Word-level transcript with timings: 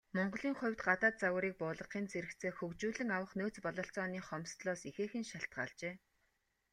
Монголын 0.17 0.55
хувьд, 0.59 0.79
гадаад 0.87 1.15
загварыг 1.21 1.53
буулгахын 1.57 2.05
зэрэгцээ 2.11 2.51
хөгжүүлэн 2.55 3.09
авах 3.17 3.31
нөөц 3.37 3.55
бололцооны 3.65 4.19
хомсдолоос 4.27 4.81
ихээхэн 4.89 5.25
шалтгаалжээ. 5.31 5.95